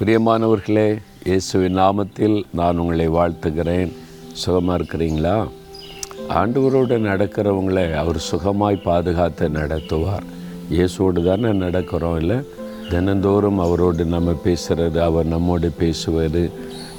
பிரியமானவர்களே 0.00 0.98
இயேசுவின் 1.24 1.78
நாமத்தில் 1.78 2.42
நான் 2.52 2.78
உங்களை 2.78 3.08
வாழ்த்துகிறேன். 3.08 3.92
சுகமாக 4.32 4.82
இருக்கிறீங்களா? 4.82 5.48
ஆண்டவரோடு 6.28 6.96
நடக்கிறவங்களை 6.98 7.94
அவர் 7.94 8.22
சுகமாய் 8.30 8.82
பாதுகாத்து 8.82 9.48
நடத்துவார். 9.48 10.22
இயேசுவோடு 10.70 11.24
தானே 11.24 11.48
நடக்கிறோம் 11.58 12.16
இல்லை? 12.16 12.36
தினந்தோறும் 12.90 13.58
அவரோடு 13.58 14.04
நம்ம 14.04 14.34
பேசுகிறது 14.44 14.98
அவர் 14.98 15.26
நம்மோடு 15.26 15.70
பேசுவது 15.70 16.50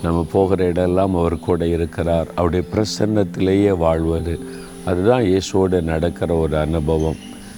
நம்ம 0.03 0.25
போகிற 0.31 0.71
இடெல்லாம் 0.71 1.17
அவர் 1.17 1.39
கூட 1.39 1.67
இருக்கிறார். 1.67 2.27
அவருடைய 2.35 2.67
பிரசன்னத்திலேயே 2.75 3.77
வாழ்வது. 3.77 4.39
அதுதான் 4.85 5.21
இயேசுவோடு 5.21 5.81
நடக்கிற 5.81 6.35
ஒரு 6.35 6.57
அனுபவம். 6.57 7.15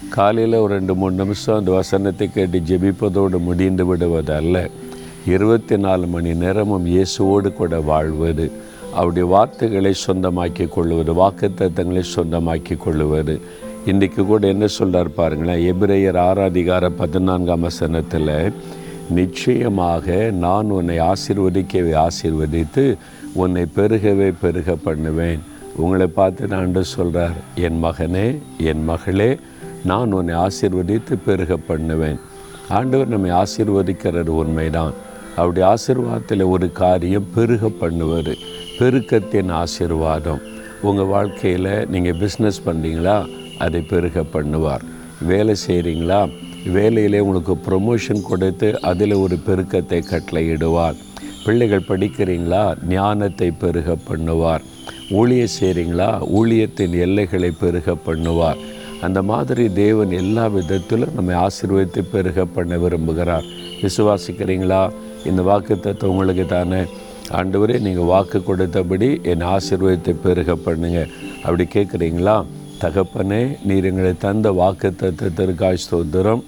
காலையில் 0.08 0.54
ஒரு 0.54 0.74
ரெண்டு 0.74 0.94
மூணு 0.94 1.14
நிமிஷம் 1.14 1.58
அந்த 1.58 1.70
வசனத்தை 1.70 2.30
கேட்டு 2.32 2.58
ஜெபிப்பதோடு 2.58 3.38
முடிந்து 3.38 3.86
விடுவது 3.86 4.34
அல்ல 4.34 4.68
இருபத்தி 5.32 5.76
நாலு 5.78 6.06
மணி 6.06 6.34
நேரமும் 6.34 6.86
இயேசுவோடு 6.86 7.52
கூட 7.52 7.80
வாழ்வது. 7.80 8.50
அவருடைய 8.94 9.28
வார்த்தைகளை 9.28 9.92
சொந்தமாக்கி 10.06 10.68
கொள்வது 10.68 11.12
வாக்குத்தத்தங்களை 11.12 12.02
சொந்தமாக்கி 12.16 12.76
கொள்வது. 12.76 13.40
இன்றைக்கு 13.86 14.26
கூட 14.26 14.46
என்ன 14.46 14.66
சொல்கிறார் 14.66 15.10
பாருங்களேன் 15.12 15.62
எபிரேயர் 15.72 16.18
ஆறாதிகார 16.24 16.90
பதினான்காம் 16.96 17.60
வசனத்தில் 17.60 18.52
நிச்சயமாக 19.10 20.30
நான் 20.30 20.70
உன்னை 20.70 20.98
ஆசிர்வதிக்கவே 20.98 22.06
ஆசிர்வதித்து 22.06 22.96
உன்னை 23.32 23.64
பெருகவே 23.76 24.32
பெருக 24.40 24.76
பண்ணுவேன். 24.76 25.40
உங்களை 25.76 26.06
பார்த்து 26.06 26.46
நான் 26.46 26.82
சொல்கிறார் 26.82 27.38
என் 27.54 27.80
மகனே 27.84 28.38
என் 28.58 28.84
மகளே 28.84 29.38
நான் 29.84 30.12
உன்னை 30.12 30.34
ஆசிர்வதித்து 30.34 31.16
பெருக 31.24 31.56
பண்ணுவேன். 31.56 32.20
ஆண்டவர் 32.68 33.08
நம்மை 33.08 33.30
ஆசீர்வதிக்கிறது 33.30 34.32
உண்மைதான். 34.42 34.94
அவருடைய 35.36 35.64
ஆசிர்வாதத்தில் 35.72 36.44
ஒரு 36.54 36.66
காரியம் 36.82 37.30
பெருக 37.34 37.70
பண்ணுவார். 37.82 38.32
பெருக்கத்தின் 38.78 39.50
ஆசீர்வாதம். 39.62 40.42
உங்கள் 40.88 41.10
வாழ்க்கையில் 41.14 41.72
நீங்கள் 41.92 42.18
பிஸ்னஸ் 42.22 42.64
பண்ணுறீங்களா 42.66 43.16
அதை 43.64 43.80
பெருக 43.92 44.24
பண்ணுவார். 44.36 44.84
வேலை 45.30 45.54
செய்கிறீங்களா 45.66 46.20
வேலையிலே 46.76 47.18
உங்களுக்கு 47.24 47.54
ப்ரொமோஷன் 47.66 48.22
கொடுத்து 48.30 48.68
அதில் 48.90 49.14
ஒரு 49.24 49.36
பெருக்கத்தை 49.46 49.98
கட்டளையிடுவார் 50.12 50.98
பிள்ளைகள் 51.44 51.88
படிக்கிறீங்களா? 51.88 52.62
ஞானத்தை 52.88 53.48
பெருக 53.62 53.96
பண்ணுவார். 54.10 54.62
ஊழியம் 55.10 55.56
செய்கிறீங்களா 55.60 56.08
ஊழியத்தின் 56.38 56.94
எல்லைகளை 57.06 57.50
பெருக 57.62 57.96
பண்ணுவார். 58.06 58.60
அந்த 59.06 59.22
மாதிரி 59.30 59.64
தேவன் 59.72 60.12
எல்லா 60.20 60.44
விதத்திலும் 60.54 61.14
நம்மை 61.16 61.34
ஆசீர்வதித்து 61.46 62.02
பெருக 62.14 62.44
பண்ண 62.44 62.76
விரும்புகிறார். 62.76 63.48
விசுவாசிக்கிறீங்களா? 63.82 64.82
இந்த 65.30 65.40
வாக்கு 65.48 65.74
தத்துவம் 65.86 66.12
உங்களுக்கு 66.12 66.46
தானே. 66.56 66.82
ஆண்டவரே 67.38 67.76
நீங்கள் 67.86 68.10
வாக்கு 68.12 68.38
கொடுத்தபடி 68.48 69.08
என் 69.32 69.46
ஆசீர்வாதத்தை 69.54 70.14
பெருக 70.24 70.56
பண்ணுங்க. 70.66 71.00
அப்படி 71.44 71.64
கேட்குறீங்களா 71.76 72.36
தகப்பனே 72.82 73.42
நீர் 73.68 73.88
எங்களை 73.90 74.12
தந்த 74.26 74.48
வாக்கு 74.60 74.88
தத்துவத்திற்காய் 75.02 75.82
ஸ்தோத்திரம். 75.84 76.42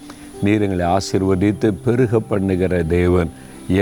நீர் 0.45 0.65
எங்களை 0.67 0.87
ஆசீர்வதித்து 0.97 1.69
பெருக 1.85 2.21
பண்ணுகிற 2.33 2.83
தேவன். 2.97 3.31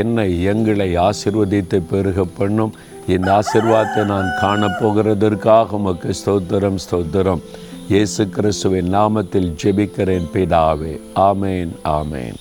என்னை 0.01 0.29
எங்களை 0.53 0.89
ஆசீர்வதித்து 1.09 1.79
பெருக 1.93 2.21
பண்ணும். 2.39 2.75
இந்த 3.15 3.29
ஆசிர்வாதத்தை 3.41 4.05
நான் 4.13 4.31
காணப்போகிறதற்காக 4.43 5.77
உமக்கு 5.81 6.11
ஸ்தோத்திரம் 6.21 6.81
ஸ்தோத்திரம். 6.87 7.43
இயேசு 7.93 8.23
கிறிஸ்துவின் 8.37 8.93
நாமத்தில் 8.99 9.51
ஜெபிக்கிறேன் 9.63 10.31
பிதாவே. 10.35 10.95
ஆமேன் 11.29 11.73
ஆமேன். 11.99 12.39